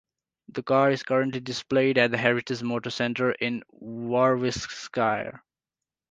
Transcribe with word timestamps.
The 0.47 0.63
car 0.63 0.89
is 0.89 1.03
currently 1.03 1.41
displayed 1.41 1.99
at 1.99 2.09
the 2.09 2.17
Heritage 2.17 2.63
Motor 2.63 2.89
Centre 2.89 3.33
in 3.33 3.61
Warwickshire. 3.69 5.43